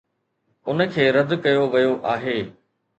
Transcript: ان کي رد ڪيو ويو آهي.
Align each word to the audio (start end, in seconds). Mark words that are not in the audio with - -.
ان 0.69 0.79
کي 0.95 1.03
رد 1.17 1.31
ڪيو 1.45 1.63
ويو 1.73 1.93
آهي. 2.15 2.37